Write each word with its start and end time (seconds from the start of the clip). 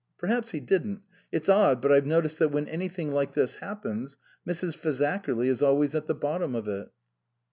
Perhaps 0.17 0.49
he 0.49 0.59
didn't. 0.59 1.03
It's 1.31 1.47
odd, 1.47 1.79
but 1.79 1.91
I've 1.91 2.07
noticed 2.07 2.39
that 2.39 2.49
when 2.49 2.67
anything 2.67 3.11
like 3.13 3.35
this 3.35 3.57
happens, 3.57 4.17
Mrs. 4.49 4.75
Fazakerly 4.75 5.45
is 5.45 5.61
always 5.61 5.93
at 5.93 6.07
the 6.07 6.15
bottom 6.15 6.55
of 6.55 6.67
it." 6.67 6.89